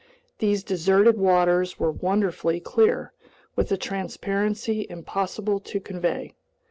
These 0.39 0.63
deserted 0.63 1.15
waters 1.19 1.77
were 1.77 1.91
wonderfully 1.91 2.59
clear, 2.59 3.13
with 3.55 3.71
a 3.71 3.77
transparency 3.77 4.87
impossible 4.89 5.59
to 5.59 5.79
convey. 5.79 6.33